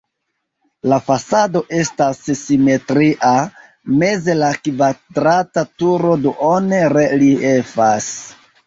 [0.91, 3.35] La fasado estas simetria,
[4.01, 8.15] meze la kvadrata turo duone reliefas.